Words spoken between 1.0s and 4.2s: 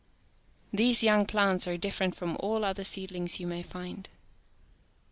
young plants are different from all other seedHngs you may find.